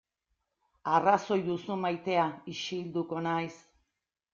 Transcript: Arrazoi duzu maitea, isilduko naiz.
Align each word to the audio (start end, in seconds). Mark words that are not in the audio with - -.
Arrazoi 0.93 1.39
duzu 1.51 1.79
maitea, 1.85 2.27
isilduko 2.57 3.27
naiz. 3.31 3.51